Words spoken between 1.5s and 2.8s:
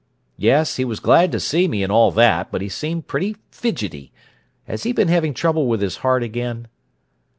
me, and all that, but he